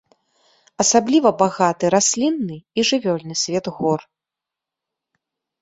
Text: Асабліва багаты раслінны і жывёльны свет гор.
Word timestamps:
Асабліва 0.83 1.29
багаты 1.41 1.85
раслінны 1.95 2.57
і 2.77 2.87
жывёльны 2.93 3.35
свет 3.43 3.65
гор. 3.77 4.07